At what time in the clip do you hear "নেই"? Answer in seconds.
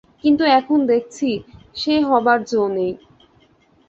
2.67-2.93